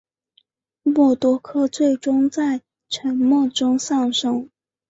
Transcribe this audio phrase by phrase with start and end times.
[0.81, 4.49] 默多克最终在沉没中丧生。